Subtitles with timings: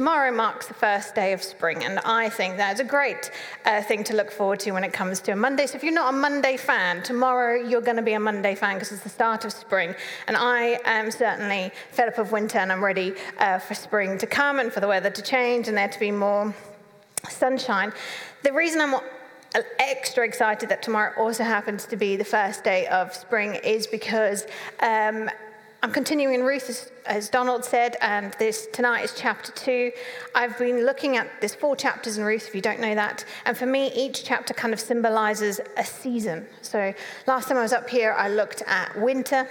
[0.00, 3.30] tomorrow marks the first day of spring, and I think that's a great
[3.66, 5.66] uh, thing to look forward to when it comes to a Monday.
[5.66, 8.76] So if you're not a Monday fan, tomorrow you're going to be a Monday fan
[8.76, 9.94] because it's the start of spring.
[10.26, 14.26] And I am certainly fed up of winter and I'm ready uh, for spring to
[14.26, 16.54] come and for the weather to change and there to be more
[17.28, 17.92] sunshine.
[18.42, 18.94] The reason I'm
[19.78, 24.46] extra excited that tomorrow also happens to be the first day of spring is because
[24.80, 25.28] um,
[25.82, 29.92] I'm continuing in Ruth, as, as, Donald said, and this tonight is chapter two.
[30.34, 33.56] I've been looking at there's four chapters in Ruth, if you don't know that, and
[33.56, 36.46] for me, each chapter kind of symbolizes a season.
[36.60, 36.92] So
[37.26, 39.48] last time I was up here, I looked at winter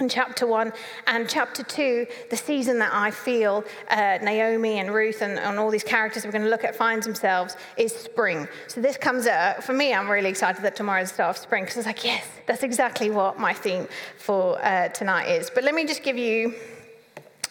[0.00, 0.72] in chapter one
[1.06, 5.70] and chapter two, the season that I feel uh, Naomi and Ruth and, and, all
[5.70, 8.46] these characters we're going to look at finds themselves is spring.
[8.68, 11.64] So this comes out, for me, I'm really excited that tomorrow's the start of spring
[11.64, 13.88] because it's like, yes, that's exactly what my theme
[14.18, 15.50] for uh, tonight is.
[15.50, 16.54] But let me just give you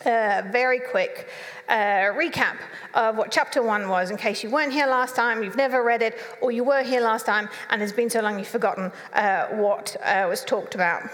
[0.06, 1.28] a very quick
[1.68, 2.58] uh, recap
[2.94, 6.02] of what chapter one was in case you weren't here last time, you've never read
[6.02, 9.48] it, or you were here last time and it's been so long you've forgotten uh,
[9.48, 11.10] what uh, was talked about.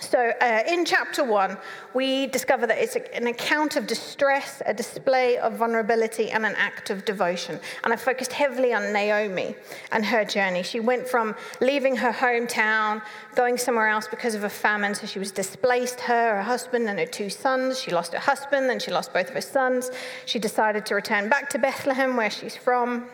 [0.00, 1.56] So, uh, in chapter one,
[1.94, 6.90] we discover that it's an account of distress, a display of vulnerability, and an act
[6.90, 7.58] of devotion.
[7.82, 9.56] And I focused heavily on Naomi
[9.92, 10.62] and her journey.
[10.62, 13.00] She went from leaving her hometown,
[13.34, 14.94] going somewhere else because of a famine.
[14.94, 17.80] So, she was displaced, her, her husband, and her two sons.
[17.80, 19.90] She lost her husband, then she lost both of her sons.
[20.26, 23.06] She decided to return back to Bethlehem, where she's from.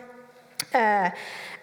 [0.73, 1.11] Uh,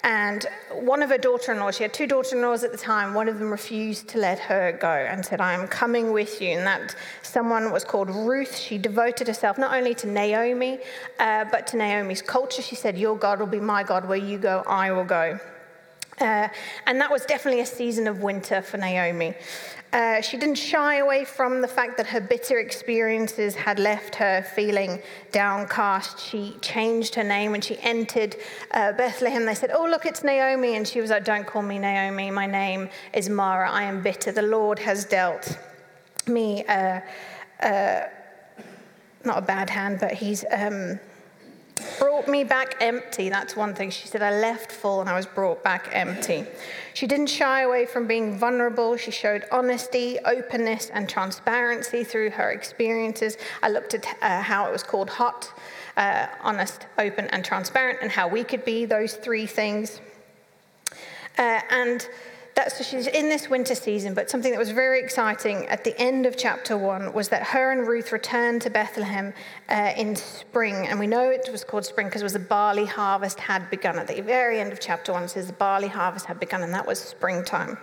[0.02, 2.78] and one of her daughter in laws, she had two daughter in laws at the
[2.78, 6.40] time, one of them refused to let her go and said, I am coming with
[6.40, 6.50] you.
[6.50, 8.56] And that someone was called Ruth.
[8.56, 10.78] She devoted herself not only to Naomi,
[11.18, 12.62] uh, but to Naomi's culture.
[12.62, 14.08] She said, Your God will be my God.
[14.08, 15.38] Where you go, I will go.
[16.18, 16.48] Uh,
[16.86, 19.34] and that was definitely a season of winter for Naomi.
[19.92, 24.42] Uh, she didn't shy away from the fact that her bitter experiences had left her
[24.54, 25.02] feeling
[25.32, 26.20] downcast.
[26.20, 28.36] She changed her name when she entered
[28.70, 29.44] uh, Bethlehem.
[29.44, 30.76] They said, Oh, look, it's Naomi.
[30.76, 32.30] And she was like, Don't call me Naomi.
[32.30, 33.68] My name is Mara.
[33.68, 34.30] I am bitter.
[34.30, 35.58] The Lord has dealt
[36.28, 37.00] me, uh,
[37.60, 38.02] uh
[39.24, 40.44] not a bad hand, but he's.
[40.52, 41.00] Um,
[41.98, 43.28] brought me back empty.
[43.28, 43.90] That's one thing.
[43.90, 46.46] She said, I left full and I was brought back empty.
[46.94, 48.96] She didn't shy away from being vulnerable.
[48.96, 53.36] She showed honesty, openness, and transparency through her experiences.
[53.62, 55.52] I looked at uh, how it was called hot,
[55.96, 60.00] uh, honest, open, and transparent, and how we could be those three things.
[61.38, 62.08] Uh, and
[62.60, 65.98] that's so she's in this winter season, but something that was very exciting at the
[65.98, 69.32] end of chapter one was that her and Ruth returned to Bethlehem
[69.70, 70.86] uh, in spring.
[70.86, 73.98] And we know it was called spring because it was the barley harvest had begun.
[73.98, 76.74] At the very end of chapter one, it says the barley harvest had begun, and
[76.74, 77.78] that was springtime.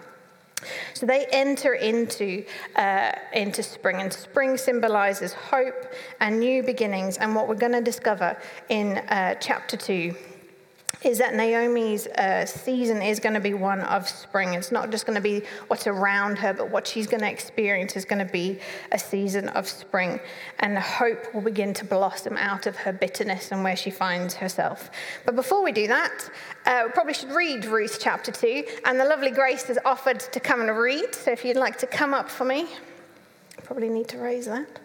[0.93, 2.45] So they enter into,
[2.75, 7.17] uh, into spring, and spring symbolizes hope and new beginnings.
[7.17, 8.37] And what we're going to discover
[8.69, 10.15] in uh, chapter 2
[11.03, 14.53] is that Naomi's uh, season is going to be one of spring.
[14.53, 17.95] It's not just going to be what's around her, but what she's going to experience
[17.95, 18.59] is going to be
[18.91, 20.19] a season of spring.
[20.59, 24.89] And hope will begin to blossom out of her bitterness and where she finds herself.
[25.25, 26.29] But before we do that,
[26.65, 28.63] uh, we probably should read Ruth chapter 2.
[28.85, 31.13] And the lovely Grace has offered to come and read.
[31.13, 32.67] So if you'd like to come up for me,
[33.63, 34.79] probably need to raise that.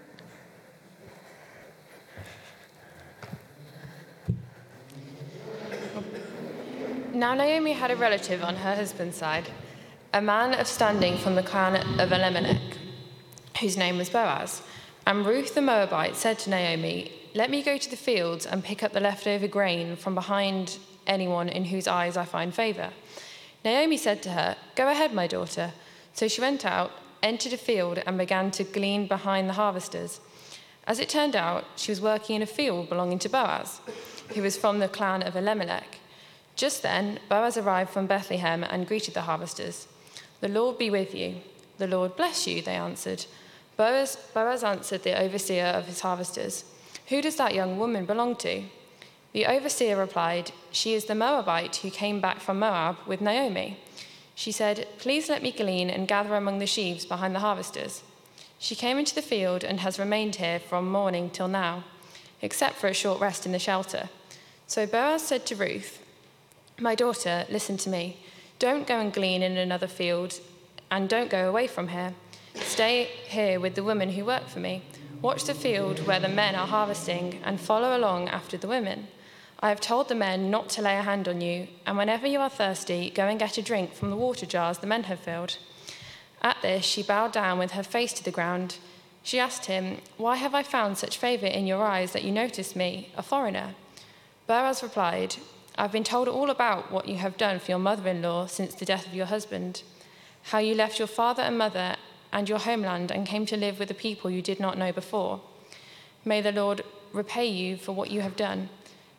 [7.15, 9.50] Now Naomi had a relative on her husband's side,
[10.15, 12.78] a man of standing from the clan of Elimelech,
[13.61, 14.62] whose name was Boaz.
[15.06, 18.83] And Ruth the Moabite said to Naomi, Let me go to the fields and pick
[18.83, 22.91] up the leftover grain from behind anyone in whose eyes I find favor.
[23.62, 25.73] Naomi said to her, Go ahead, my daughter.
[26.15, 26.93] So she went out,
[27.23, 30.21] entered a field, and began to glean behind the harvesters.
[30.87, 33.83] As it turned out, she was working in a field belonging to Boaz,
[34.34, 35.99] who was from the clan of Elimelech.
[36.56, 39.88] Just then, Boaz arrived from Bethlehem and greeted the harvesters.
[40.40, 41.36] The Lord be with you.
[41.78, 43.26] The Lord bless you, they answered.
[43.76, 46.64] Boaz, Boaz answered the overseer of his harvesters,
[47.08, 48.64] Who does that young woman belong to?
[49.32, 53.78] The overseer replied, She is the Moabite who came back from Moab with Naomi.
[54.34, 58.02] She said, Please let me glean and gather among the sheaves behind the harvesters.
[58.58, 61.84] She came into the field and has remained here from morning till now,
[62.43, 64.08] except for a short rest in the shelter.
[64.66, 66.01] So Boaz said to Ruth,
[66.82, 68.19] my daughter, listen to me.
[68.58, 70.40] Don't go and glean in another field,
[70.90, 72.14] and don't go away from here.
[72.55, 74.82] Stay here with the women who work for me.
[75.23, 79.06] Watch the field where the men are harvesting, and follow along after the women.
[79.61, 82.40] I have told the men not to lay a hand on you, and whenever you
[82.40, 85.58] are thirsty, go and get a drink from the water jars the men have filled.
[86.43, 88.79] At this, she bowed down with her face to the ground.
[89.23, 92.75] She asked him, Why have I found such favor in your eyes that you notice
[92.75, 93.76] me, a foreigner?
[94.49, 95.37] Boaz replied,
[95.78, 98.74] I've been told all about what you have done for your mother in law since
[98.74, 99.82] the death of your husband,
[100.44, 101.96] how you left your father and mother
[102.32, 105.40] and your homeland and came to live with a people you did not know before.
[106.24, 106.82] May the Lord
[107.12, 108.69] repay you for what you have done.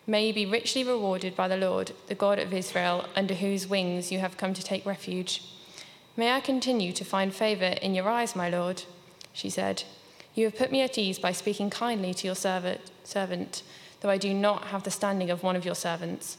[0.06, 4.12] May you be richly rewarded by the Lord, the God of Israel, under whose wings
[4.12, 5.44] you have come to take refuge.
[6.16, 8.84] May I continue to find favor in your eyes, my Lord?
[9.32, 9.84] She said,
[10.36, 13.64] You have put me at ease by speaking kindly to your servant,
[14.02, 16.38] though I do not have the standing of one of your servants.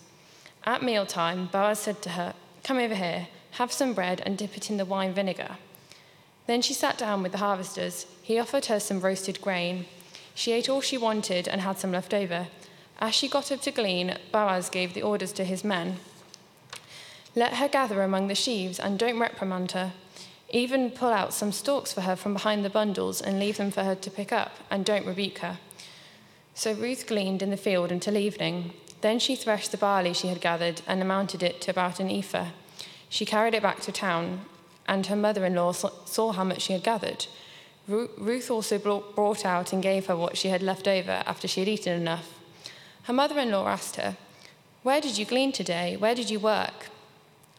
[0.66, 4.70] At mealtime, Boaz said to her, Come over here, have some bread, and dip it
[4.70, 5.58] in the wine vinegar.
[6.46, 8.06] Then she sat down with the harvesters.
[8.22, 9.86] He offered her some roasted grain.
[10.34, 12.48] She ate all she wanted and had some left over.
[12.98, 15.98] As she got up to glean, Boaz gave the orders to his men
[17.34, 19.92] Let her gather among the sheaves, and don't reprimand her.
[20.50, 23.82] Even pull out some stalks for her from behind the bundles and leave them for
[23.82, 25.58] her to pick up, and don't rebuke her.
[26.54, 28.72] So Ruth gleaned in the field until evening.
[29.04, 32.52] Then she threshed the barley she had gathered and amounted it to about an ephah.
[33.10, 34.46] She carried it back to town,
[34.88, 37.26] and her mother in law saw how much she had gathered.
[37.86, 41.68] Ruth also brought out and gave her what she had left over after she had
[41.68, 42.32] eaten enough.
[43.02, 44.16] Her mother in law asked her,
[44.82, 45.98] Where did you glean today?
[45.98, 46.88] Where did you work?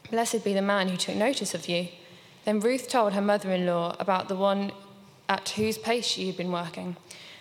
[0.09, 1.89] Blessed be the man who took notice of you.
[2.45, 4.71] Then Ruth told her mother in law about the one
[5.29, 6.97] at whose place she had been working.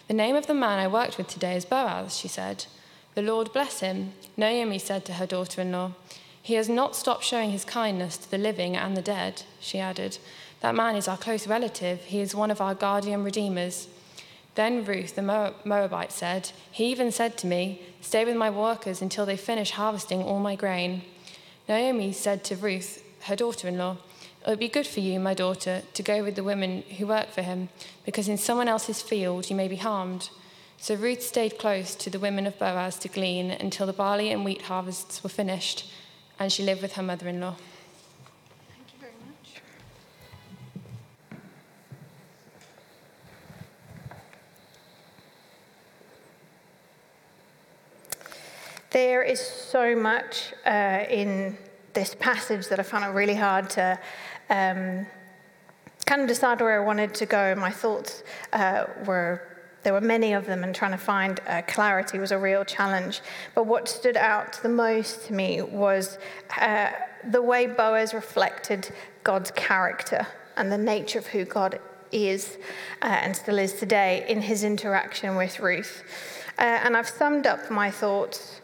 [0.09, 2.67] The name of the man I worked with today is Boaz, she said.
[3.14, 5.93] The Lord bless him, Naomi said to her daughter in law.
[6.43, 10.19] He has not stopped showing his kindness to the living and the dead, she added.
[10.61, 12.00] That man is our close relative.
[12.00, 13.88] He is one of our guardian redeemers.
[14.55, 19.26] Then Ruth, the Moabite, said, He even said to me, Stay with my workers until
[19.26, 21.02] they finish harvesting all my grain.
[21.69, 23.96] Naomi said to Ruth, her daughter in law,
[24.46, 27.31] It would be good for you, my daughter, to go with the women who work
[27.31, 27.69] for him,
[28.05, 30.28] because in someone else's field you may be harmed.
[30.85, 34.45] So Ruth stayed close to the women of Boaz to glean until the barley and
[34.45, 35.91] wheat harvests were finished
[36.39, 37.57] and she lived with her mother in law.
[38.69, 39.63] Thank you very much.
[48.91, 51.57] There is so much uh, in
[51.95, 53.99] this passage that I found it really hard to
[54.51, 55.07] um,
[56.05, 57.55] kind of decide where I wanted to go.
[57.55, 58.23] My thoughts
[58.53, 59.54] uh, were
[59.85, 63.21] there were many of them, and trying to find uh, clarity was a real challenge.
[63.55, 66.19] But what stood out the most to me was
[66.59, 66.91] uh,
[67.31, 68.91] the way Boaz reflected
[69.23, 70.27] God's character
[70.57, 71.79] and the nature of who God
[72.13, 72.59] is
[73.03, 76.03] uh, and still is today in his interaction with Ruth.
[76.59, 78.61] Uh, and I've summed up my thoughts,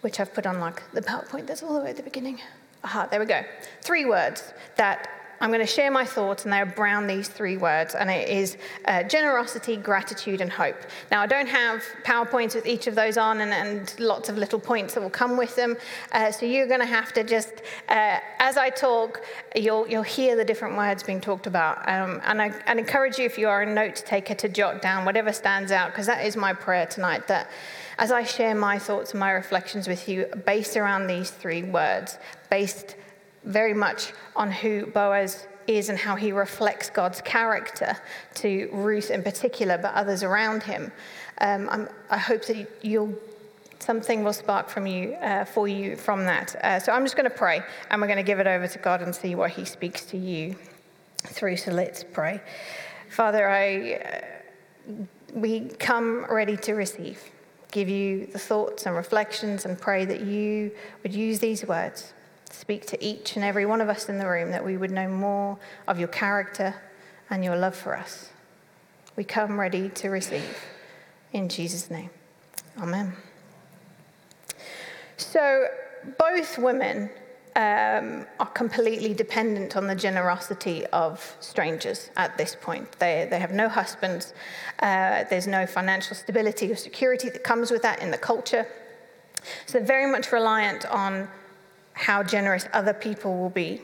[0.00, 2.40] which I've put on like the PowerPoint that's all the way at the beginning.
[2.84, 3.42] Aha, there we go.
[3.82, 5.08] Three words that
[5.44, 8.56] I'm going to share my thoughts, and they're around these three words, and it is
[8.86, 10.76] uh, generosity, gratitude, and hope.
[11.10, 14.58] Now, I don't have PowerPoints with each of those on and, and lots of little
[14.58, 15.76] points that will come with them,
[16.12, 17.60] uh, so you're going to have to just,
[17.90, 19.20] uh, as I talk,
[19.54, 21.86] you'll, you'll hear the different words being talked about.
[21.86, 25.30] Um, and I encourage you, if you are a note taker, to jot down whatever
[25.30, 27.50] stands out, because that is my prayer tonight, that
[27.98, 32.16] as I share my thoughts and my reflections with you, based around these three words,
[32.48, 32.96] based
[33.44, 37.96] very much on who Boaz is and how he reflects God's character
[38.34, 40.92] to Ruth in particular, but others around him.
[41.38, 43.14] Um, i hope that you'll
[43.80, 46.56] something will spark from you uh, for you from that.
[46.56, 48.78] Uh, so I'm just going to pray, and we're going to give it over to
[48.78, 50.56] God and see what He speaks to you
[51.18, 51.56] through.
[51.56, 52.40] So let's pray,
[53.10, 53.48] Father.
[53.48, 54.94] I uh,
[55.34, 57.22] we come ready to receive,
[57.72, 60.70] give you the thoughts and reflections, and pray that you
[61.02, 62.13] would use these words
[62.50, 65.08] speak to each and every one of us in the room that we would know
[65.08, 66.74] more of your character
[67.30, 68.30] and your love for us.
[69.16, 70.58] We come ready to receive.
[71.32, 72.10] In Jesus' name.
[72.80, 73.12] Amen.
[75.16, 75.68] So,
[76.18, 77.10] both women
[77.56, 82.90] um, are completely dependent on the generosity of strangers at this point.
[82.98, 84.34] They, they have no husbands,
[84.80, 88.66] uh, there's no financial stability or security that comes with that in the culture.
[89.66, 91.28] So, they're very much reliant on
[91.94, 93.80] how generous other people will be.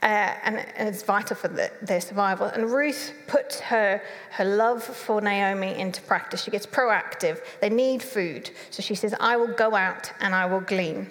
[0.00, 0.06] Uh,
[0.44, 2.46] and, and, it's vital for the, their survival.
[2.46, 6.44] And Ruth puts her, her love for Naomi into practice.
[6.44, 7.40] She gets proactive.
[7.60, 8.50] They need food.
[8.70, 11.10] So she says, I will go out and I will glean.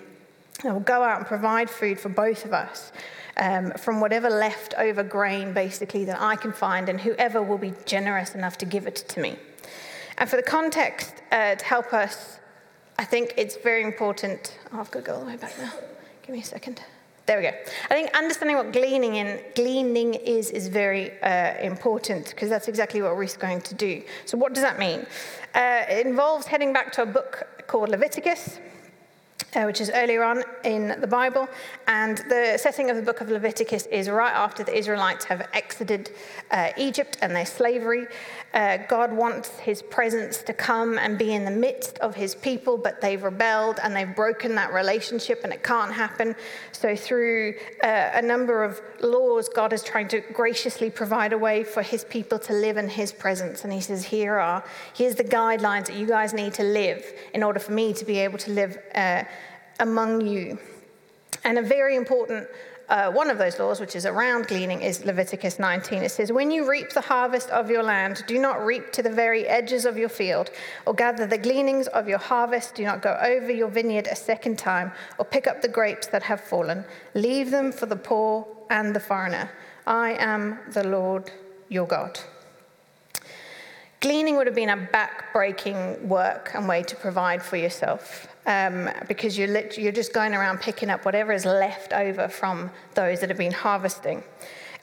[0.63, 2.93] I will go out and provide food for both of us
[3.37, 8.35] um, from whatever leftover grain, basically, that I can find, and whoever will be generous
[8.35, 9.35] enough to give it to me.
[10.17, 12.39] And for the context uh, to help us,
[12.97, 14.57] I think it's very important.
[14.73, 15.71] Oh, I've got to go all the way back now.
[16.27, 16.81] Give me a second.
[17.25, 17.51] There we go.
[17.89, 23.01] I think understanding what gleaning in gleaning is is very uh, important because that's exactly
[23.01, 24.03] what Ruth's going to do.
[24.25, 25.05] So what does that mean?
[25.55, 28.59] Uh, it involves heading back to a book called Leviticus
[29.55, 31.47] uh, which is earlier on in the Bible.
[31.87, 36.11] And the setting of the book of Leviticus is right after the Israelites have exited
[36.51, 38.07] uh, Egypt and their slavery.
[38.53, 42.77] Uh, God wants his presence to come and be in the midst of his people,
[42.77, 46.35] but they've rebelled and they've broken that relationship, and it can't happen.
[46.71, 51.63] So, through uh, a number of laws, God is trying to graciously provide a way
[51.63, 53.63] for his people to live in his presence.
[53.63, 54.63] And he says, Here are,
[54.93, 58.17] here's the guidelines that you guys need to live in order for me to be
[58.19, 59.23] able to live uh,
[59.79, 60.57] among you.
[61.43, 62.47] And a very important
[62.89, 66.03] uh, one of those laws, which is around gleaning, is Leviticus 19.
[66.03, 69.09] It says, When you reap the harvest of your land, do not reap to the
[69.09, 70.51] very edges of your field,
[70.85, 72.75] or gather the gleanings of your harvest.
[72.75, 76.23] Do not go over your vineyard a second time, or pick up the grapes that
[76.23, 76.85] have fallen.
[77.13, 79.49] Leave them for the poor and the foreigner.
[79.85, 81.29] I am the Lord
[81.67, 82.17] your God.
[83.99, 89.37] Gleaning would have been a back-breaking work and way to provide for yourself um, because
[89.37, 93.29] you're, lit- you're just going around picking up whatever is left over from those that
[93.29, 94.23] have been harvesting.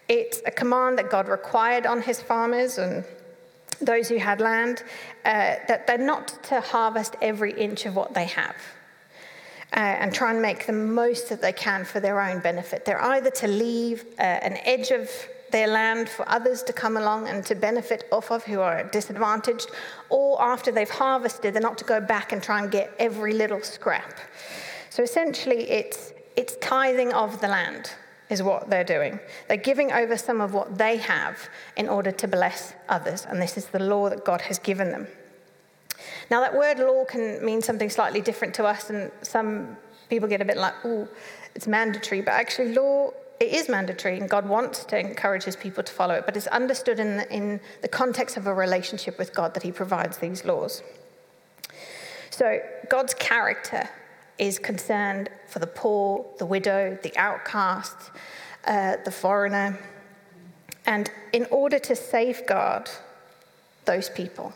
[0.09, 3.05] It's a command that God required on his farmers and
[3.81, 4.83] those who had land
[5.25, 8.57] uh, that they're not to harvest every inch of what they have.
[9.73, 12.85] Uh, and try and make the most that they can for their own benefit.
[12.85, 15.11] They're either to leave uh, an edge of
[15.55, 19.71] their land for others to come along and to benefit off of who are disadvantaged,
[20.11, 23.63] or after they've harvested, they're not to go back and try and get every little
[23.63, 24.19] scrap.
[24.91, 27.93] So essentially, it's, it's tithing of the land
[28.31, 29.21] is what they're doing.
[29.47, 33.57] They're giving over some of what they have in order to bless others, and this
[33.57, 35.07] is the law that God has given them.
[36.33, 39.77] Now, that word law can mean something slightly different to us, and some
[40.11, 41.07] people get a bit like, oh,
[41.55, 43.13] it's mandatory, but actually, law
[43.45, 46.47] it is mandatory, and God wants to encourage his people to follow it, but it's
[46.49, 50.45] understood in the, in the context of a relationship with God that he provides these
[50.45, 50.83] laws.
[52.31, 52.59] So,
[52.89, 53.89] God's character
[54.39, 57.97] is concerned for the poor, the widow, the outcast,
[58.67, 59.79] uh, the foreigner.
[60.87, 62.91] And in order to safeguard
[63.85, 64.53] those people,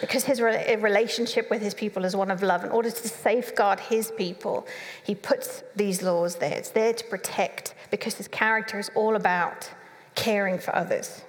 [0.00, 4.10] because his relationship with his people is one of love, in order to safeguard his
[4.10, 4.66] people,
[5.04, 6.56] he puts these laws there.
[6.56, 9.70] It's there to protect because his character is all about
[10.16, 11.22] caring for others.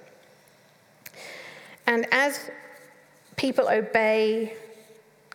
[1.86, 2.50] And as
[3.36, 4.54] people obey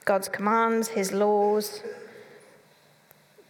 [0.04, 1.82] God's commands, his laws,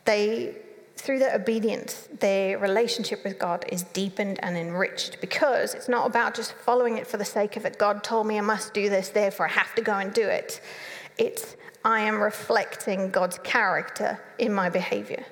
[0.05, 0.55] they
[0.97, 6.35] through their obedience, their relationship with God is deepened and enriched because it's not about
[6.35, 7.79] just following it for the sake of it.
[7.79, 10.59] God told me I must do this, therefore I have to go and do it.
[11.17, 11.55] It's
[11.85, 15.23] I am reflecting God's character in my behavior.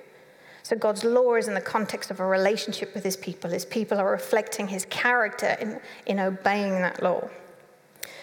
[0.68, 3.50] So God's law is in the context of a relationship with his people.
[3.50, 7.30] His people are reflecting his character in, in obeying that law.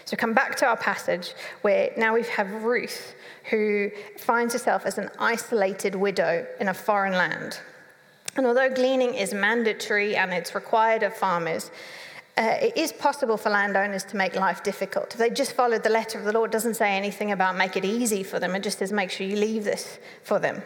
[0.04, 1.32] So come back to our passage
[1.62, 3.14] where now we have Ruth
[3.48, 7.60] who finds herself as an isolated widow in a foreign land.
[8.36, 11.70] And although gleaning is mandatory and it's required of farmers,
[12.36, 15.12] uh, it is possible for landowners to make life difficult.
[15.12, 17.74] If they just followed the letter of the law, it doesn't say anything about make
[17.78, 18.54] it easy for them.
[18.54, 20.62] It just says make sure you leave this for them.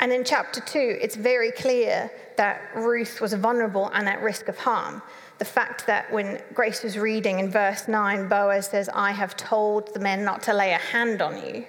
[0.00, 4.58] And in chapter two, it's very clear that Ruth was vulnerable and at risk of
[4.58, 5.02] harm
[5.40, 9.94] the fact that when Grace was reading in verse 9, Boaz says, I have told
[9.94, 11.64] the men not to lay a hand on you.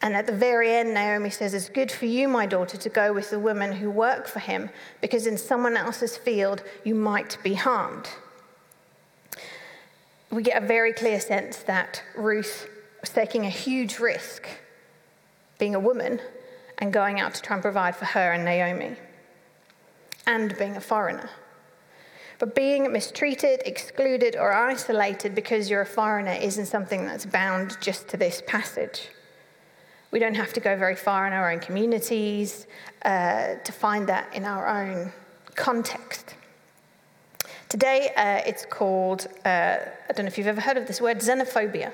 [0.00, 3.12] And at the very end, Naomi says, It's good for you, my daughter, to go
[3.12, 4.70] with the women who work for him,
[5.02, 8.08] because in someone else's field you might be harmed.
[10.30, 12.66] We get a very clear sense that Ruth
[13.02, 14.48] was taking a huge risk
[15.58, 16.18] being a woman
[16.78, 18.96] and going out to try and provide for her and Naomi,
[20.26, 21.30] and being a foreigner.
[22.38, 28.08] But being mistreated, excluded, or isolated because you're a foreigner isn't something that's bound just
[28.08, 29.08] to this passage.
[30.10, 32.66] We don't have to go very far in our own communities
[33.04, 35.12] uh, to find that in our own
[35.54, 36.34] context.
[37.68, 39.78] Today, uh, it's called, uh,
[40.08, 41.92] I don't know if you've ever heard of this word, xenophobia.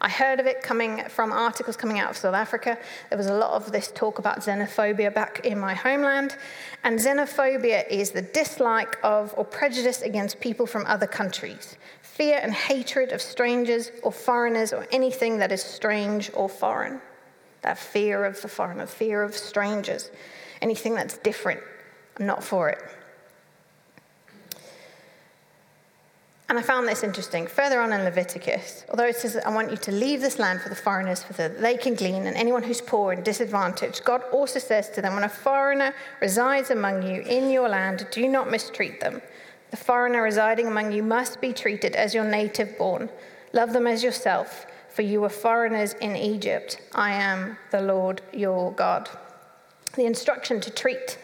[0.00, 2.78] I heard of it coming from articles coming out of South Africa.
[3.08, 6.36] There was a lot of this talk about xenophobia back in my homeland.
[6.84, 12.52] And xenophobia is the dislike of or prejudice against people from other countries, fear and
[12.52, 17.00] hatred of strangers or foreigners or anything that is strange or foreign.
[17.62, 20.10] That fear of the foreigner, fear of strangers,
[20.60, 21.60] anything that's different.
[22.18, 22.82] I'm not for it.
[26.48, 27.48] And I found this interesting.
[27.48, 30.68] Further on in Leviticus, although it says, I want you to leave this land for
[30.68, 34.60] the foreigners, for that they can glean, and anyone who's poor and disadvantaged, God also
[34.60, 39.00] says to them, When a foreigner resides among you in your land, do not mistreat
[39.00, 39.20] them.
[39.72, 43.10] The foreigner residing among you must be treated as your native born.
[43.52, 46.80] Love them as yourself, for you were foreigners in Egypt.
[46.94, 49.10] I am the Lord your God.
[49.96, 51.18] The instruction to treat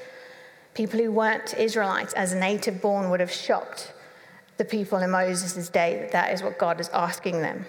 [0.75, 3.93] people who weren't Israelites as native born would have shocked
[4.59, 7.65] the people in Moses' day that that is what God is asking them.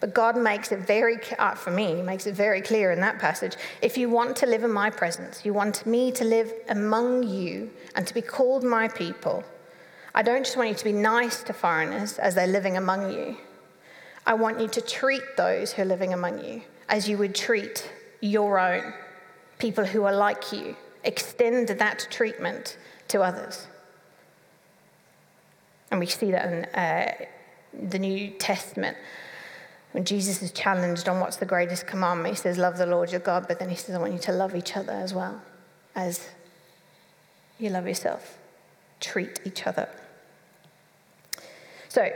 [0.00, 3.56] But God makes it very, uh, for me, makes it very clear in that passage.
[3.80, 7.70] If you want to live in my presence, you want me to live among you
[7.94, 9.42] and to be called my people,
[10.14, 13.36] I don't just want you to be nice to foreigners as they're living among you.
[14.26, 17.90] I want you to treat those who are living among you as you would treat
[18.20, 18.92] your own,
[19.58, 20.76] people who are like you.
[21.04, 23.66] Extend that treatment to others.
[25.90, 27.12] And we see that in uh,
[27.90, 28.96] the New Testament.
[29.92, 33.20] When Jesus is challenged on what's the greatest commandment, he says, Love the Lord your
[33.20, 35.40] God, but then he says, I want you to love each other as well
[35.94, 36.28] as
[37.58, 38.38] you love yourself.
[39.00, 39.88] Treat each other.
[41.88, 42.10] So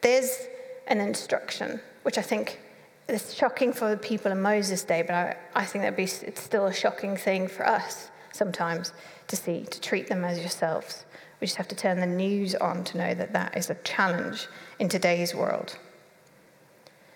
[0.00, 0.46] there's
[0.86, 2.60] an instruction, which I think
[3.08, 6.40] is shocking for the people in Moses' day, but I, I think that'd be, it's
[6.40, 8.92] still a shocking thing for us sometimes
[9.28, 11.04] to see, to treat them as yourselves.
[11.42, 14.46] We just have to turn the news on to know that that is a challenge
[14.78, 15.76] in today's world.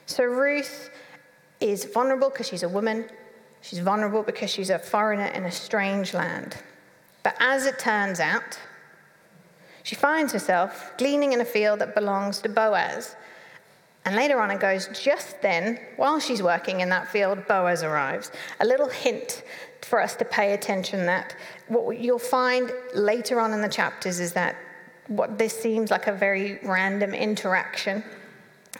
[0.06, 0.90] So Ruth
[1.60, 3.08] is vulnerable because she's a woman.
[3.60, 6.56] She's vulnerable because she's a foreigner in a strange land.
[7.22, 8.58] But as it turns out,
[9.84, 13.14] she finds herself gleaning in a field that belongs to Boaz.
[14.06, 18.30] And later on, it goes, just then, while she's working in that field, Boaz arrives.
[18.60, 19.42] A little hint
[19.82, 21.34] for us to pay attention that
[21.66, 24.56] what you'll find later on in the chapters is that
[25.08, 28.04] what this seems like a very random interaction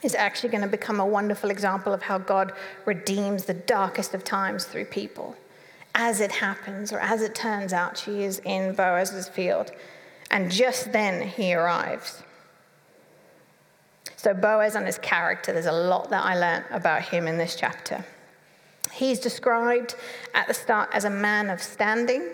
[0.04, 2.52] is actually going to become a wonderful example of how God
[2.85, 5.37] redeems the darkest of times through people.
[5.97, 9.73] As it happens, or as it turns out, she is in Boaz's field,
[10.30, 12.23] and just then he arrives.
[14.16, 17.54] So, Boaz and his character, there's a lot that I learned about him in this
[17.54, 18.04] chapter.
[18.90, 19.94] He's described
[20.35, 22.26] at the start as a man of standing,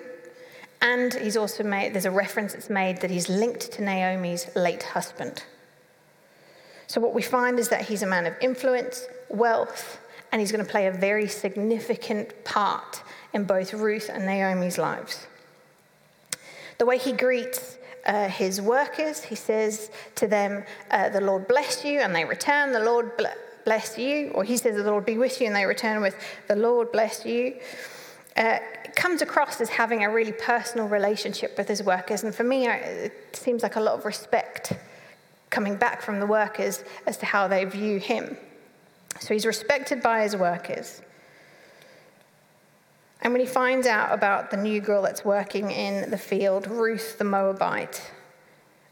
[0.81, 4.85] and he's also made, there's a reference that's made that he's linked to Naomi's late
[4.85, 5.43] husband.
[6.87, 9.99] So, what we find is that he's a man of influence, wealth,
[10.31, 13.03] and he's going to play a very significant part
[13.33, 15.27] in both Ruth and Naomi's lives.
[16.79, 21.85] The way he greets uh, his workers, he says to them, uh, The Lord bless
[21.85, 25.19] you, and they return, The Lord bless bless you, or he says, The Lord be
[25.19, 26.17] with you, and they return with,
[26.49, 27.57] The Lord bless you.
[28.37, 28.59] Uh,
[28.97, 32.25] comes across as having a really personal relationship with his workers.
[32.25, 34.73] And for me, it seems like a lot of respect
[35.51, 38.37] coming back from the workers as to how they view him.
[39.21, 41.03] So he's respected by his workers.
[43.23, 47.19] And when he finds out about the new girl that's working in the field, Ruth
[47.19, 48.11] the Moabite,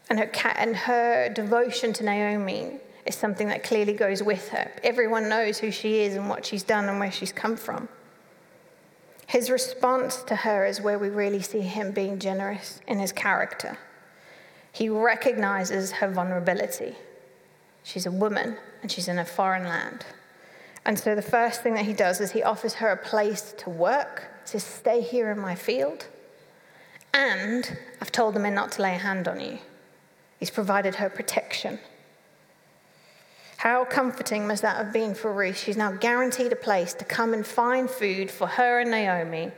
[0.09, 4.71] and her, and her devotion to Naomi, is something that clearly goes with her.
[4.83, 7.89] Everyone knows who she is and what she's done and where she's come from.
[9.27, 13.77] His response to her is where we really see him being generous in his character.
[14.71, 16.95] He recognizes her vulnerability.
[17.83, 20.05] She's a woman and she's in a foreign land.
[20.85, 23.69] And so the first thing that he does is he offers her a place to
[23.69, 26.07] work, says, Stay here in my field.
[27.13, 29.59] And I've told the men not to lay a hand on you.
[30.39, 31.79] He's provided her protection.
[33.57, 35.57] How comforting must that have been for Ruth?
[35.57, 39.51] She's now guaranteed a place to come and find food for her and Naomi,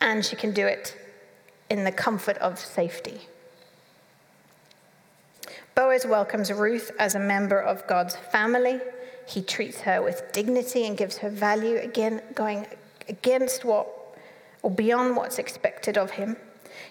[0.00, 0.96] and she can do it
[1.68, 3.22] in the comfort of safety.
[5.74, 8.80] Boaz welcomes Ruth as a member of God's family.
[9.26, 12.66] He treats her with dignity and gives her value, again, going
[13.08, 13.88] against what
[14.62, 16.36] or beyond what's expected of him.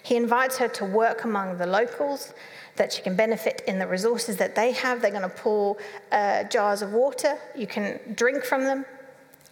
[0.02, 2.34] He invites her to work among the locals
[2.76, 5.00] that she can benefit in the resources that they have.
[5.00, 5.76] They're going to pour
[6.12, 7.38] uh, jars of water.
[7.54, 8.84] You can drink from them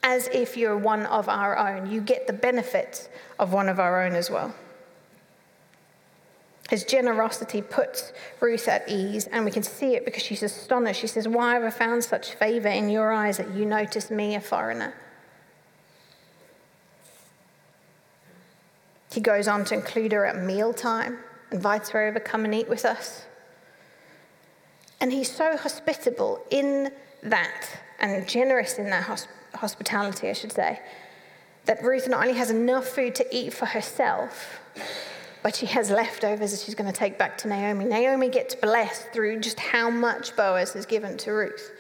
[0.03, 1.91] as if you're one of our own.
[1.91, 4.55] You get the benefits of one of our own as well.
[6.71, 11.01] His generosity puts Ruth at ease, and we can see it because she's astonished.
[11.01, 14.35] She says, Why have I found such favor in your eyes that you notice me,
[14.35, 14.95] a foreigner?
[19.13, 21.19] He goes on to include her at mealtime
[21.55, 23.25] invites her over, come and eat with us.
[25.01, 26.91] And he's so hospitable in
[27.23, 27.69] that
[28.01, 30.81] and generous in that hosp- hospitality, I should say,
[31.67, 34.61] that Ruth not only has enough food to eat for herself,
[35.45, 37.85] but she has leftovers that she's going to take back to Naomi.
[37.85, 41.71] Naomi gets blessed through just how much Boaz has given to Ruth.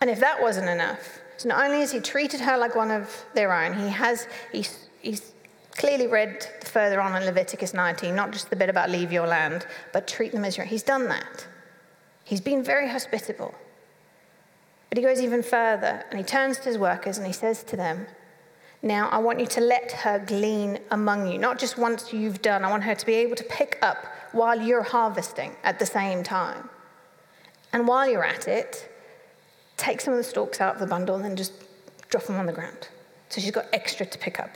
[0.00, 3.24] And if that wasn't enough, so not only has he treated her like one of
[3.32, 5.32] their own, he has he's, he's
[5.70, 9.68] clearly read further on in Leviticus 19, not just the bit about leave your land,
[9.92, 10.70] but treat them as your own.
[10.70, 11.46] He's done that.
[12.24, 13.54] He's been very hospitable.
[14.88, 17.76] But he goes even further and he turns to his workers and he says to
[17.76, 18.08] them,
[18.82, 22.64] Now I want you to let her glean among you, not just once you've done.
[22.64, 23.98] I want her to be able to pick up
[24.32, 26.68] while you're harvesting at the same time.
[27.72, 28.90] And while you're at it,
[29.76, 31.52] take some of the stalks out of the bundle and then just
[32.08, 32.88] drop them on the ground.
[33.28, 34.50] So she's got extra to pick up.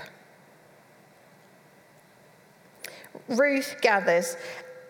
[3.29, 4.37] Ruth gathers,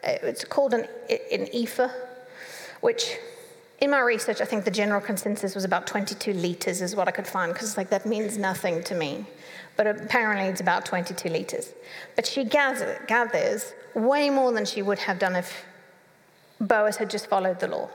[0.02, 1.90] it's called an, an ephah,
[2.80, 3.16] which
[3.80, 7.10] in my research, I think the general consensus was about 22 litres, is what I
[7.10, 9.24] could find, because like that means nothing to me.
[9.76, 11.72] But apparently it's about 22 litres.
[12.14, 15.64] But she gather, gathers way more than she would have done if
[16.60, 17.88] Boaz had just followed the law.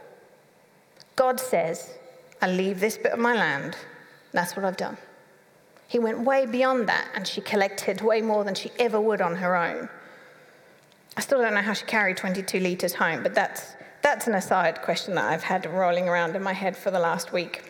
[1.16, 1.94] God says,
[2.42, 3.78] I leave this bit of my land.
[4.32, 4.98] That's what I've done.
[5.88, 9.36] He went way beyond that, and she collected way more than she ever would on
[9.36, 9.88] her own.
[11.16, 14.84] I still don't know how she carried 22 litres home, but that's that's an aside
[14.84, 17.64] question that I've had rolling around in my head for the last week.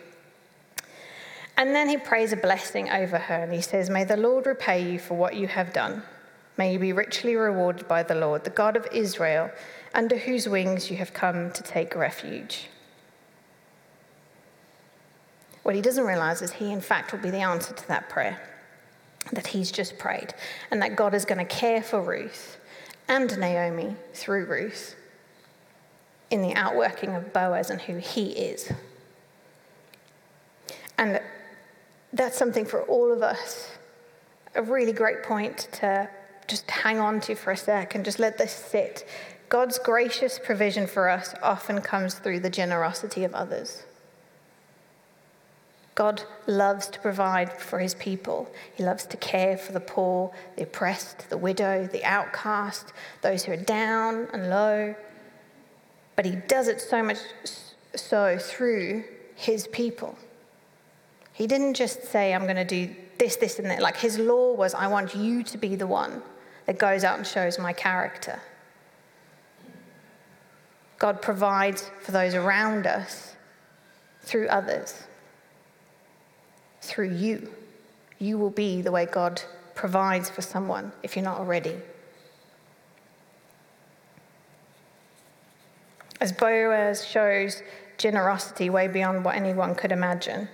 [1.55, 4.91] And then he prays a blessing over her and he says, May the Lord repay
[4.91, 6.03] you for what you have done.
[6.57, 9.49] May you be richly rewarded by the Lord, the God of Israel,
[9.93, 12.67] under whose wings you have come to take refuge.
[15.63, 18.41] What he doesn't realize is he, in fact, will be the answer to that prayer
[19.31, 20.33] that he's just prayed,
[20.69, 22.57] and that God is going to care for Ruth
[23.07, 24.97] and Naomi through Ruth
[26.31, 28.71] in the outworking of Boaz and who he is.
[30.97, 31.21] And
[32.13, 33.69] that's something for all of us.
[34.55, 36.09] A really great point to
[36.47, 39.07] just hang on to for a sec and just let this sit.
[39.49, 43.83] God's gracious provision for us often comes through the generosity of others.
[45.95, 48.51] God loves to provide for his people.
[48.75, 53.53] He loves to care for the poor, the oppressed, the widow, the outcast, those who
[53.53, 54.95] are down and low.
[56.15, 57.17] But he does it so much
[57.95, 59.03] so through
[59.35, 60.17] his people.
[61.33, 63.81] He didn't just say, I'm going to do this, this, and that.
[63.81, 66.21] Like his law was, I want you to be the one
[66.65, 68.39] that goes out and shows my character.
[70.97, 73.35] God provides for those around us
[74.21, 75.03] through others,
[76.81, 77.53] through you.
[78.17, 79.41] You will be the way God
[79.75, 81.75] provides for someone if you're not already.
[86.21, 87.61] As Boaz shows
[87.97, 90.47] generosity way beyond what anyone could imagine,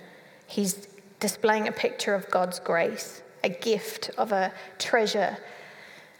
[0.46, 0.88] he's
[1.20, 5.36] displaying a picture of God's grace, a gift of a treasure,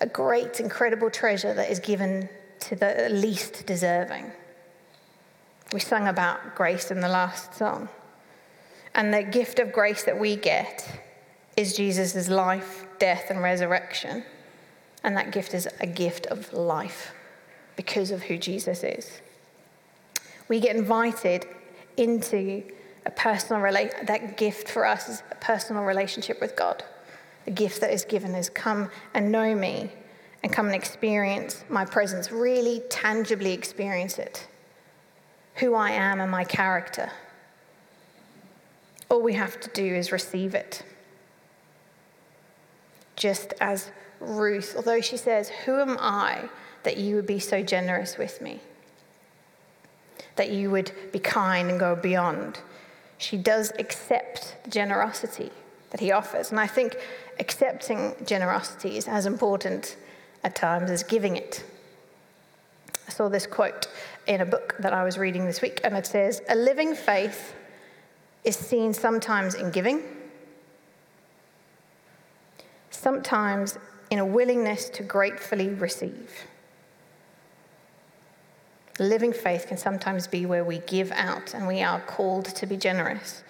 [0.00, 2.28] a great, incredible treasure that is given
[2.60, 4.30] to the least deserving.
[5.72, 7.88] We sung about grace in the last song.
[8.94, 11.02] And the gift of grace that we get
[11.56, 14.22] is Jesus' life, death, and resurrection.
[15.02, 17.12] And that gift is a gift of life
[17.74, 19.20] because of who Jesus is
[20.48, 21.46] we get invited
[21.96, 22.62] into
[23.04, 26.84] a personal relate that gift for us is a personal relationship with God.
[27.44, 29.90] The gift that is given is come and know me
[30.42, 34.46] and come and experience my presence, really tangibly experience it.
[35.56, 37.10] Who I am and my character.
[39.08, 40.84] All we have to do is receive it.
[43.16, 46.48] Just as Ruth, although she says, Who am I
[46.84, 48.60] that you would be so generous with me?
[50.36, 52.60] That you would be kind and go beyond.
[53.18, 55.50] She does accept the generosity
[55.90, 56.50] that he offers.
[56.50, 56.96] And I think
[57.38, 59.96] accepting generosity is as important
[60.42, 61.64] at times as giving it.
[63.06, 63.88] I saw this quote
[64.26, 67.54] in a book that I was reading this week, and it says, A living faith
[68.44, 70.02] is seen sometimes in giving,
[72.90, 73.78] sometimes
[74.10, 76.30] in a willingness to gratefully receive.
[78.98, 82.76] Living faith can sometimes be where we give out and we are called to be
[82.76, 83.42] generous.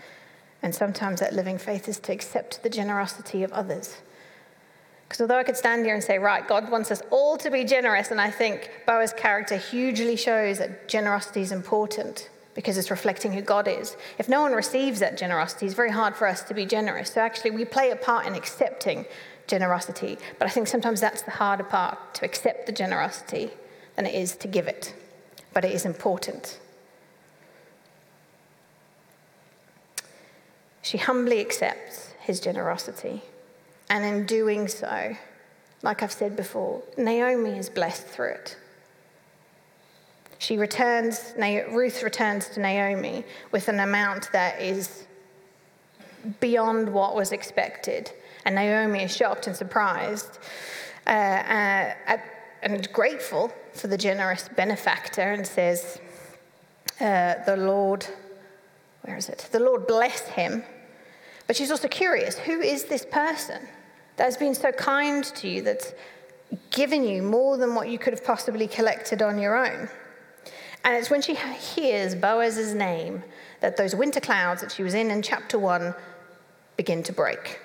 [0.62, 3.96] And sometimes that living faith is to accept the generosity of others.
[5.08, 7.64] Because although I could stand here and say, right, God wants us all to be
[7.64, 13.32] generous, and I think Boaz's character hugely shows that generosity is important because it's reflecting
[13.32, 13.96] who God is.
[14.18, 17.12] If no one receives that generosity, it's very hard for us to be generous.
[17.12, 19.06] So actually, we play a part in accepting
[19.48, 20.18] generosity.
[20.38, 23.50] But I think sometimes that's the harder part to accept the generosity
[23.96, 24.94] than it is to give it
[25.52, 26.58] but it is important.
[30.82, 33.22] She humbly accepts his generosity
[33.88, 35.16] And in doing so,
[35.82, 38.56] like I've said before, Naomi is blessed through it.
[40.38, 45.06] She returns, Ruth returns to Naomi with an amount that is
[46.40, 48.10] beyond what was expected.
[48.44, 50.38] And Naomi is shocked and surprised
[51.06, 52.16] uh, uh,
[52.62, 56.00] and grateful for the generous benefactor and says,
[57.00, 58.06] uh, The Lord,
[59.02, 59.48] where is it?
[59.52, 60.64] The Lord bless him.
[61.46, 63.60] But she's also curious who is this person
[64.16, 65.92] that has been so kind to you, that's
[66.70, 69.88] given you more than what you could have possibly collected on your own?
[70.84, 73.22] And it's when she hears Boaz's name
[73.60, 75.94] that those winter clouds that she was in in chapter one
[76.76, 77.60] begin to break.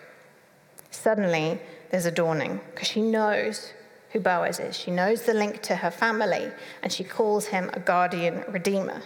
[0.92, 3.74] Suddenly, there's a dawning because she knows
[4.12, 4.76] who Boaz is.
[4.78, 9.02] She knows the link to her family, and she calls him a guardian redeemer.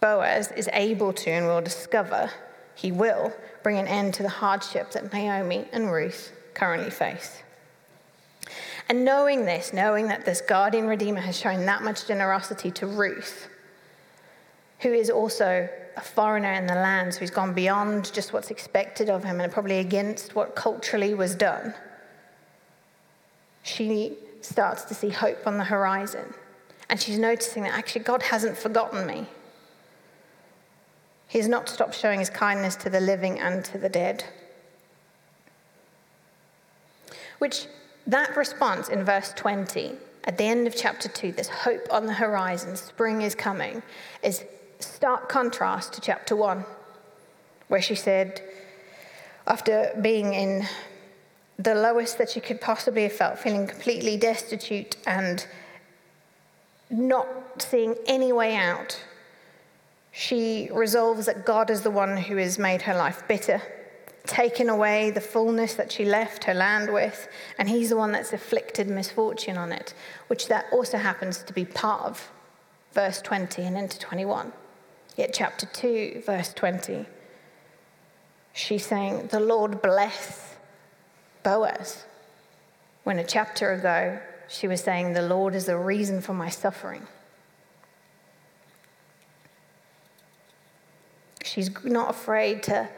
[0.00, 2.30] Boaz is able to, and will discover,
[2.74, 3.32] he will
[3.62, 7.42] bring an end to the hardship that Naomi and Ruth currently face.
[8.88, 13.48] And knowing this, knowing that this guardian redeemer has shown that much generosity to Ruth,
[14.80, 19.10] who is also a foreigner in the land, so he's gone beyond just what's expected
[19.10, 21.74] of him and probably against what culturally was done,
[23.68, 26.34] she starts to see hope on the horizon.
[26.90, 29.26] And she's noticing that actually God hasn't forgotten me.
[31.26, 34.24] He's not stopped showing his kindness to the living and to the dead.
[37.38, 37.66] Which
[38.06, 39.92] that response in verse 20,
[40.24, 43.82] at the end of chapter 2, this hope on the horizon, spring is coming,
[44.22, 44.44] is
[44.80, 46.64] stark contrast to chapter 1,
[47.68, 48.42] where she said,
[49.46, 50.66] after being in
[51.58, 55.46] the lowest that she could possibly have felt, feeling completely destitute and
[56.90, 57.26] not
[57.60, 59.02] seeing any way out,
[60.12, 63.60] she resolves that God is the one who has made her life bitter
[64.28, 68.32] taken away the fullness that she left her land with, and he's the one that's
[68.32, 69.94] afflicted misfortune on it,
[70.28, 72.30] which that also happens to be part of
[72.92, 74.52] verse 20 and into 21.
[75.16, 77.06] Yet, chapter 2, verse 20,
[78.52, 80.47] she's saying, The Lord bless
[81.42, 82.04] Boaz.
[83.04, 87.06] When a chapter ago, she was saying, The Lord is the reason for my suffering.
[91.44, 92.88] She's not afraid to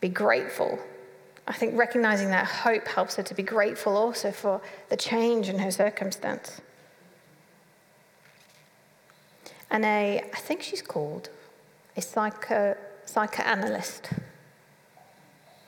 [0.00, 0.78] be grateful.
[1.48, 5.60] I think recognizing that hope helps her to be grateful also for the change in
[5.60, 6.60] her circumstance.
[9.70, 11.28] And a, I think she's called
[11.96, 14.10] a psycho, psychoanalyst.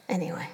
[0.08, 0.48] Anyway,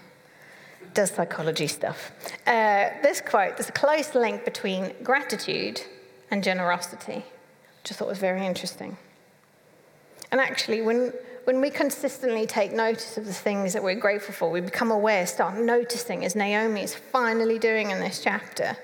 [0.95, 2.13] does psychology stuff.
[2.47, 5.83] Uh, this quote, there's a close link between gratitude
[6.31, 7.25] and generosity,
[7.83, 8.97] which I thought was very interesting.
[10.31, 11.13] And actually, when
[11.45, 15.27] when we consistently take notice of the things that we're grateful for, we become aware,
[15.27, 18.77] start noticing, as Naomi is finally doing in this chapter,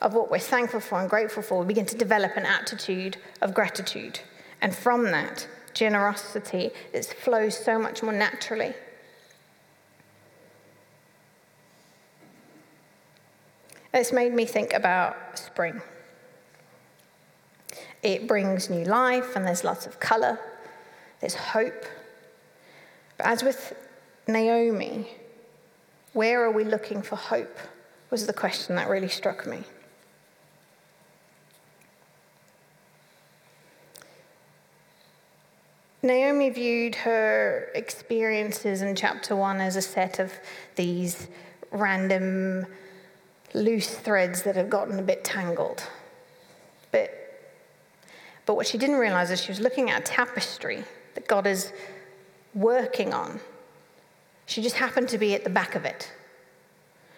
[0.00, 3.54] of what we're thankful for and grateful for, we begin to develop an attitude of
[3.54, 4.20] gratitude.
[4.62, 8.74] And from that, generosity it flows so much more naturally.
[13.94, 15.80] It's made me think about spring.
[18.02, 20.36] It brings new life, and there's lots of colour,
[21.20, 21.84] there's hope.
[23.16, 23.72] But as with
[24.26, 25.08] Naomi,
[26.12, 27.56] where are we looking for hope?
[28.10, 29.62] Was the question that really struck me.
[36.02, 40.32] Naomi viewed her experiences in chapter one as a set of
[40.74, 41.28] these
[41.70, 42.66] random
[43.54, 45.82] loose threads that have gotten a bit tangled.
[46.90, 47.10] But,
[48.44, 51.72] but what she didn't realize is she was looking at a tapestry that God is
[52.54, 53.40] working on.
[54.46, 56.12] She just happened to be at the back of it.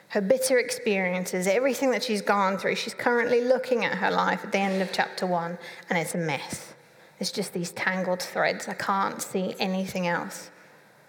[0.09, 4.53] Her bitter experiences, everything that she's gone through, she's currently looking at her life at
[4.53, 5.59] the end of chapter one,
[5.91, 6.75] and it's a mess.
[7.19, 8.69] It's just these tangled threads.
[8.69, 10.51] I can't see anything else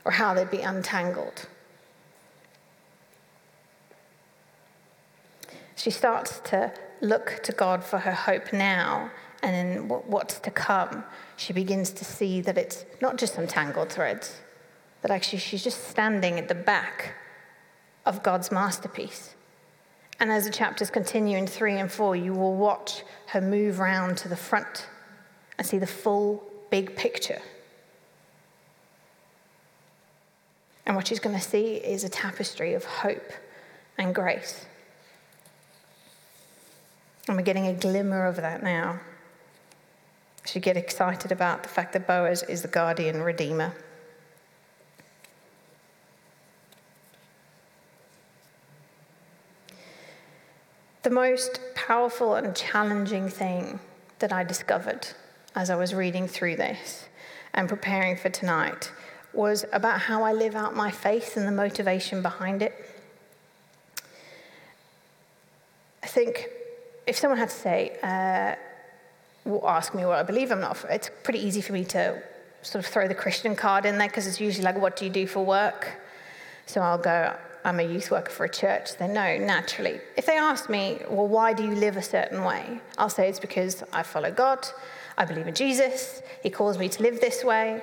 [0.03, 1.47] or how they'd be untangled.
[5.77, 9.11] She starts to look to God for her hope now
[9.43, 11.03] and in what's to come,
[11.35, 14.37] she begins to see that it's not just some tangled threads,
[15.03, 17.13] that actually she's just standing at the back
[18.05, 19.35] of God's masterpiece.
[20.19, 24.17] And as the chapters continue in three and four, you will watch her move round
[24.17, 24.87] to the front
[25.59, 27.41] and see the full big picture.
[30.87, 33.31] And what she's going to see is a tapestry of hope
[33.99, 34.65] and grace.
[37.27, 38.99] And we're getting a glimmer of that now.
[40.45, 43.73] Should get excited about the fact that Boaz is the guardian redeemer.
[51.03, 53.79] The most powerful and challenging thing
[54.19, 55.07] that I discovered
[55.55, 57.05] as I was reading through this
[57.53, 58.91] and preparing for tonight
[59.33, 62.73] was about how I live out my faith and the motivation behind it.
[66.03, 66.49] I think
[67.07, 68.55] if someone had to say, uh,
[69.65, 72.21] ask me what I believe, I'm not, it's pretty easy for me to
[72.61, 75.11] sort of throw the Christian card in there because it's usually like, what do you
[75.11, 75.99] do for work?
[76.65, 78.97] So I'll go, I'm a youth worker for a church.
[78.97, 79.99] Then no, naturally.
[80.17, 82.81] If they ask me, well, why do you live a certain way?
[82.97, 84.67] I'll say it's because I follow God,
[85.17, 87.81] I believe in Jesus, He calls me to live this way.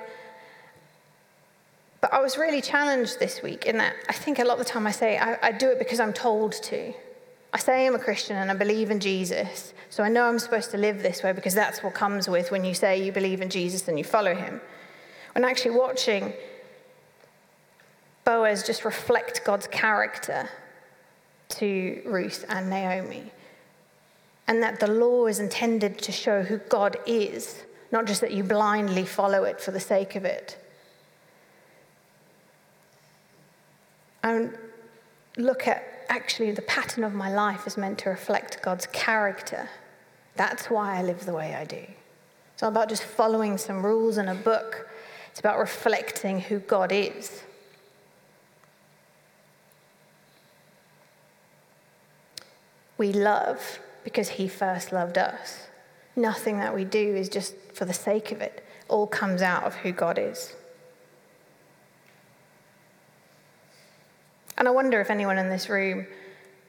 [1.99, 4.71] But I was really challenged this week in that I think a lot of the
[4.71, 6.93] time I say I, I do it because I'm told to.
[7.55, 10.71] I say I'm a Christian and I believe in Jesus, so I know I'm supposed
[10.71, 13.49] to live this way because that's what comes with when you say you believe in
[13.49, 14.59] Jesus and you follow him.
[15.33, 16.33] When actually watching
[18.25, 20.49] Boaz just reflect God's character
[21.47, 23.31] to Ruth and Naomi,
[24.49, 28.43] and that the law is intended to show who God is, not just that you
[28.43, 30.57] blindly follow it for the sake of it.
[34.23, 34.57] And
[35.37, 39.69] look at actually the pattern of my life is meant to reflect God's character.
[40.35, 41.85] That's why I live the way I do.
[42.53, 44.89] It's not about just following some rules in a book,
[45.29, 47.43] it's about reflecting who God is.
[52.97, 55.67] We love because He first loved us.
[56.15, 59.75] Nothing that we do is just for the sake of it, all comes out of
[59.75, 60.55] who God is.
[64.57, 66.05] And I wonder if anyone in this room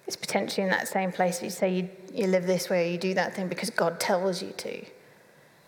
[0.06, 1.42] is potentially in that same place.
[1.42, 4.42] You say you, you live this way, or you do that thing because God tells
[4.42, 4.84] you to.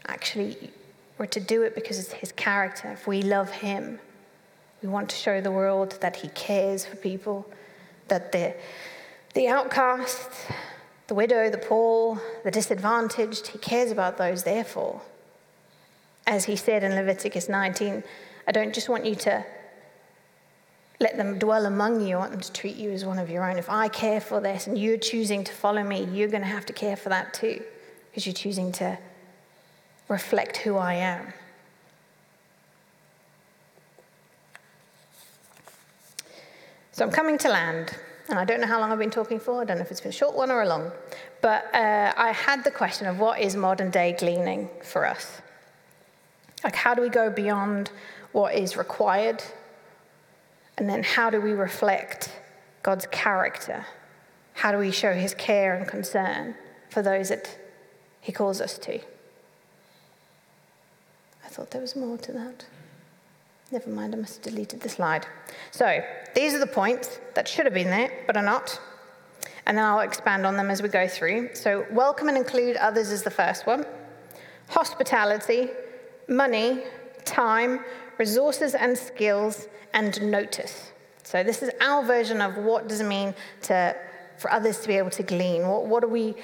[0.07, 0.71] Actually,
[1.17, 2.91] we're to do it because it's His character.
[2.91, 3.99] If we love Him,
[4.83, 7.49] we want to show the world that He cares for people,
[8.09, 8.55] that the,
[9.35, 10.31] the outcast,
[11.09, 15.03] the widow, the poor, the disadvantaged, He cares about those, therefore.
[16.27, 18.03] As He said in Leviticus 19,
[18.47, 19.45] I don't just want you to
[21.01, 22.17] let them dwell among you.
[22.17, 23.57] I want them to treat you as one of your own.
[23.57, 26.67] If I care for this and you're choosing to follow me, you're going to have
[26.67, 27.63] to care for that too,
[28.11, 28.99] because you're choosing to
[30.09, 31.33] reflect who I am.
[36.93, 37.97] So I'm coming to land,
[38.29, 39.63] and I don't know how long I've been talking for.
[39.63, 40.91] I don't know if it's been a short one or a long.
[41.41, 45.41] But uh, I had the question of what is modern day gleaning for us?
[46.65, 47.93] Like, how do we go beyond
[48.33, 49.45] what is required
[50.79, 52.31] and then how do we reflect
[52.85, 53.85] God's character?
[54.55, 56.55] How do we show his care and concern
[56.89, 57.59] for those that
[58.21, 59.01] he calls us to?
[61.45, 62.65] I thought there was more to that.
[63.73, 65.27] Never mind, I must have deleted the slide.
[65.73, 66.01] So,
[66.35, 68.81] these are the points that should have been there, but are not.
[69.67, 71.55] And then I'll expand on them as we go through.
[71.55, 73.85] So, welcome and include others is the first one.
[74.69, 75.71] Hospitality,
[76.29, 76.85] money,
[77.25, 77.81] time,
[78.19, 80.93] resources and skills, and notice.
[81.23, 83.97] So this is our version of what does it mean to,
[84.39, 85.67] for others to be able to glean.
[85.67, 86.35] What, what are we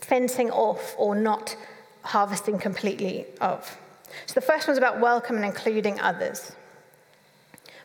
[0.00, 1.56] fencing off or not
[2.02, 3.78] harvesting completely of?
[4.26, 6.52] So the first one's about welcome and including others.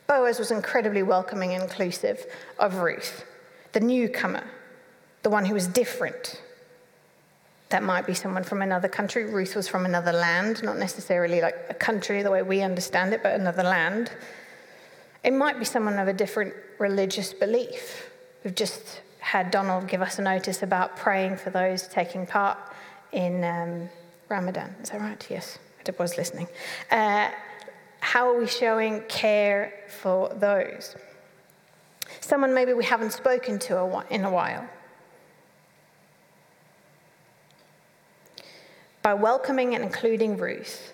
[0.08, 2.26] Boaz was incredibly welcoming and inclusive
[2.60, 3.26] of Ruth,
[3.72, 4.44] the newcomer,
[5.24, 6.42] the one who was different,
[7.74, 9.26] that might be someone from another country.
[9.26, 13.24] Ruth was from another land, not necessarily like a country the way we understand it,
[13.24, 14.12] but another land.
[15.24, 18.12] It might be someone of a different religious belief.
[18.44, 22.60] We've just had Donald give us a notice about praying for those taking part
[23.12, 23.90] in um,
[24.30, 24.76] Ramadan.
[24.84, 25.26] Is that right?
[25.28, 25.58] Yes,
[25.88, 26.48] I was listening.
[26.92, 27.30] Uh,
[28.02, 30.96] how are we showing care for those?
[32.22, 34.70] Someone maybe we haven't spoken to in a while.
[39.04, 40.94] By welcoming and including Ruth,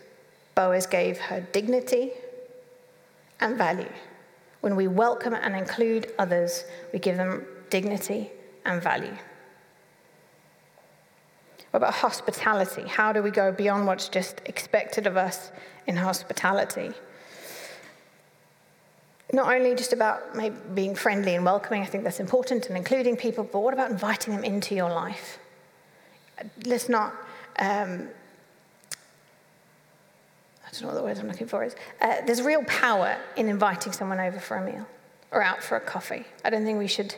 [0.55, 2.11] Boaz gave her dignity
[3.39, 3.91] and value.
[4.61, 8.31] When we welcome and include others, we give them dignity
[8.65, 9.15] and value.
[11.69, 12.81] What about hospitality?
[12.87, 15.51] How do we go beyond what's just expected of us
[15.85, 16.91] in hospitality?
[19.31, 23.15] Not only just about maybe being friendly and welcoming, I think that's important, and including
[23.17, 25.37] people, but what about inviting them into your life?
[26.65, 27.13] Let's not
[27.59, 28.09] um,
[30.65, 31.75] I don't know what the word I'm looking for is.
[31.99, 34.87] Uh, there's real power in inviting someone over for a meal
[35.31, 36.25] or out for a coffee.
[36.45, 37.15] I don't think we should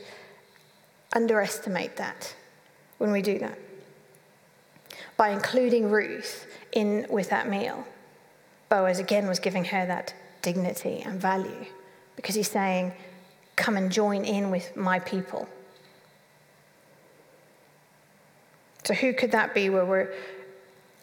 [1.13, 2.33] underestimate that
[2.97, 3.57] when we do that.
[5.17, 7.85] By including Ruth in with that meal,
[8.69, 11.65] Boaz again was giving her that dignity and value
[12.15, 12.93] because he's saying,
[13.57, 15.47] Come and join in with my people.
[18.83, 20.13] So, who could that be where we're,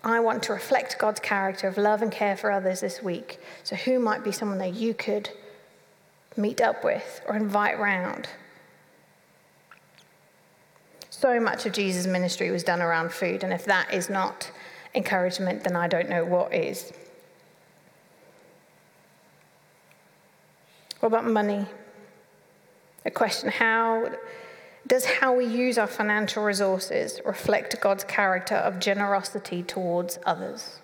[0.02, 3.40] I want to reflect God's character of love and care for others this week?
[3.62, 5.30] So, who might be someone that you could
[6.36, 8.28] meet up with or invite round?
[11.10, 14.50] So much of Jesus' ministry was done around food, and if that is not
[14.94, 16.92] encouragement, then I don't know what is.
[21.00, 21.66] What about money?
[23.04, 24.10] A question how
[24.88, 30.80] does how we use our financial resources reflect God's character of generosity towards others?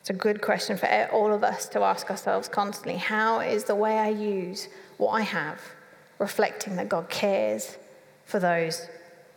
[0.00, 2.96] It's a good question for all of us to ask ourselves constantly.
[2.96, 5.60] How is the way I use what I have
[6.18, 7.76] reflecting that God cares
[8.24, 8.88] for those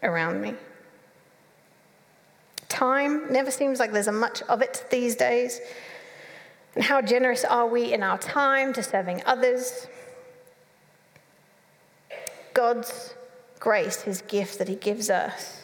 [0.01, 0.53] around me?
[2.69, 5.59] Time never seems like there's a much of it these days.
[6.75, 9.87] And how generous are we in our time to serving others?
[12.61, 13.15] God's
[13.59, 15.63] grace, his gift that he gives us,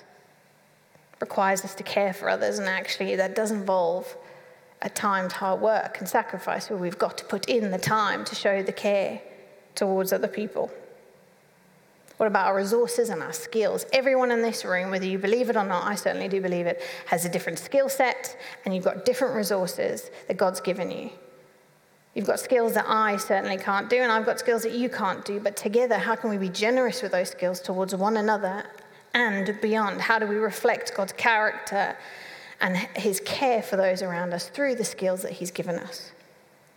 [1.22, 4.18] requires us to care for others, and actually, that does involve
[4.82, 8.34] at times hard work and sacrifice where we've got to put in the time to
[8.34, 9.22] show the care
[9.76, 10.72] towards other people.
[12.18, 13.86] What about our resources and our skills?
[13.94, 16.82] Everyone in this room, whether you believe it or not, I certainly do believe it,
[17.06, 18.36] has a different skill set
[18.66, 21.12] and you've got different resources that God's given you.
[22.18, 25.24] You've got skills that I certainly can't do, and I've got skills that you can't
[25.24, 25.40] do.
[25.40, 28.64] But together, how can we be generous with those skills towards one another
[29.14, 30.02] and beyond?
[30.02, 31.96] How do we reflect God's character
[32.60, 36.12] and his care for those around us through the skills that he's given us?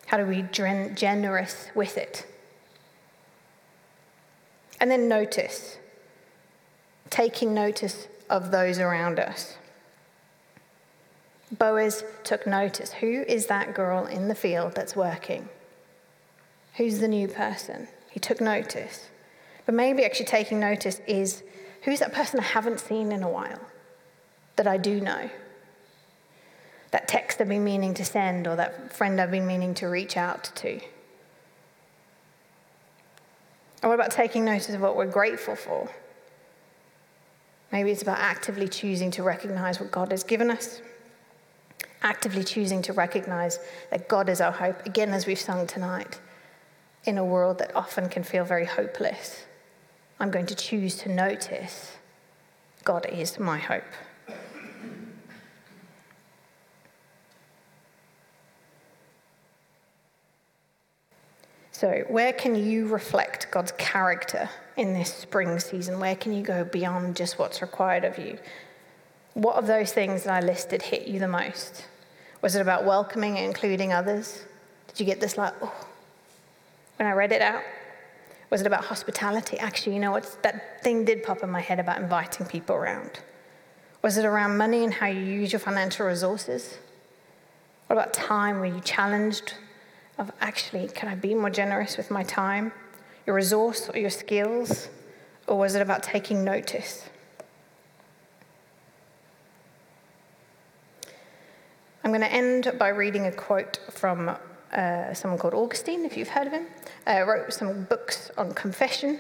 [0.09, 0.49] How do we be
[0.95, 2.26] generous with it?
[4.78, 5.78] And then notice,
[7.09, 9.57] taking notice of those around us.
[11.59, 12.92] Boaz took notice.
[12.92, 15.48] Who is that girl in the field that's working?
[16.76, 17.88] Who's the new person?
[18.11, 19.09] He took notice.
[19.66, 21.42] But maybe actually taking notice is
[21.82, 23.61] who's that person I haven't seen in a while
[24.57, 25.30] that I do know?
[26.92, 30.16] That text I've been meaning to send or that friend I've been meaning to reach
[30.16, 30.80] out to?
[33.82, 35.88] Or what about taking notice of what we're grateful for?
[37.72, 40.82] Maybe it's about actively choosing to recognize what God has given us,
[42.03, 43.59] actively choosing to recognize
[43.90, 46.20] that God is our hope, again, as we've sung tonight,
[47.05, 49.44] in a world that often can feel very hopeless.
[50.18, 51.92] I'm going to choose to notice
[52.84, 53.84] God is my hope.
[61.72, 65.98] So, where can you reflect God's character in this spring season?
[65.98, 68.38] Where can you go beyond just what's required of you?
[69.35, 71.87] What of those things that I listed hit you the most?
[72.43, 74.45] Was it about welcoming and including others?
[74.89, 75.87] Did you get this like, oh,
[76.97, 77.62] when I read it out?
[78.51, 79.59] Was it about hospitality?
[79.59, 80.43] Actually, you know what?
[80.43, 83.20] That thing did pop in my head about inviting people around.
[84.03, 86.78] Was it around money and how you use your financial resources?
[87.87, 88.59] What about time?
[88.59, 89.55] Were you challenged
[90.18, 92.72] of actually, can I be more generous with my time,
[93.26, 94.89] your resource, or your skills?
[95.47, 97.09] Or was it about taking notice?
[102.03, 104.34] I'm going to end by reading a quote from
[104.72, 106.66] uh, someone called Augustine, if you've heard of him.
[107.07, 109.18] Uh, wrote some books on confession,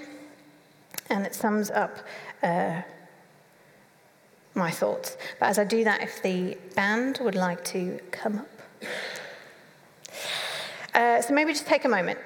[1.10, 1.98] and it sums up
[2.42, 2.80] uh,
[4.54, 5.18] my thoughts.
[5.38, 8.48] But as I do that, if the band would like to come up.
[10.94, 12.18] Uh, so maybe just take a moment.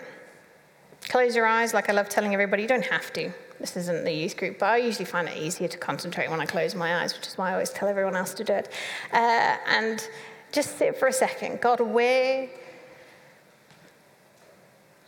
[1.08, 3.32] Close your eyes, like I love telling everybody, you don't have to.
[3.58, 6.46] This isn't the youth group, but I usually find it easier to concentrate when I
[6.46, 8.68] close my eyes, which is why I always tell everyone else to do it.
[9.12, 10.08] Uh, and
[10.54, 11.60] just sit for a second.
[11.60, 12.48] God, where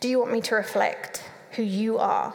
[0.01, 2.33] do you want me to reflect who you are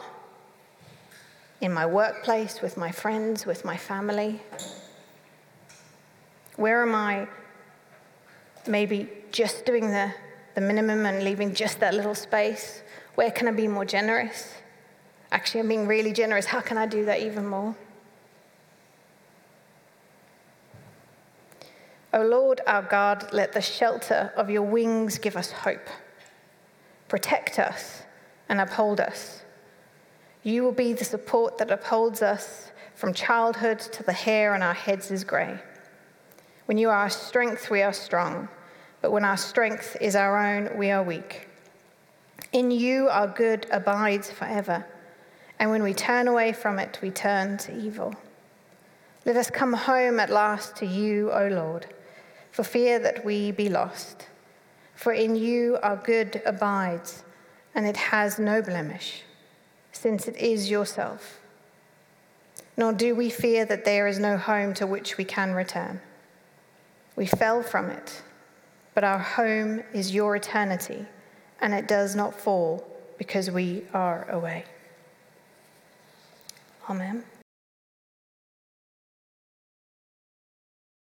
[1.61, 4.41] in my workplace, with my friends, with my family?
[6.55, 7.27] Where am I
[8.67, 10.11] maybe just doing the
[10.55, 12.81] the minimum and leaving just that little space?
[13.15, 14.53] Where can I be more generous?
[15.31, 16.45] Actually, I'm being really generous.
[16.45, 17.75] How can I do that even more?
[22.13, 25.87] O Lord our God, let the shelter of your wings give us hope.
[27.07, 28.03] Protect us
[28.49, 29.41] and uphold us.
[30.43, 34.73] You will be the support that upholds us from childhood to the hair on our
[34.73, 35.57] heads is grey.
[36.65, 38.47] When you are our strength, we are strong.
[39.01, 41.47] But when our strength is our own, we are weak.
[42.51, 44.85] In you, our good abides forever.
[45.59, 48.13] And when we turn away from it, we turn to evil.
[49.25, 51.87] Let us come home at last to you, O Lord,
[52.53, 54.27] for fear that we be lost.
[54.95, 57.23] For in you our good abides,
[57.75, 59.23] and it has no blemish,
[59.91, 61.39] since it is yourself.
[62.75, 66.01] nor do we fear that there is no home to which we can return.
[67.15, 68.21] We fell from it,
[68.95, 71.05] but our home is your eternity,
[71.61, 72.85] and it does not fall
[73.17, 74.65] because we are away.
[76.89, 77.23] Amen.